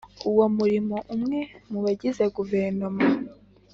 Uwo 0.29 0.45
murimo 0.57 0.97
umwe 1.15 1.39
mu 1.69 1.79
bagize 1.85 2.23
guverinoma 2.35 3.05